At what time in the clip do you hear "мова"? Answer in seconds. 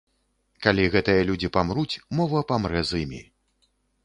2.21-2.43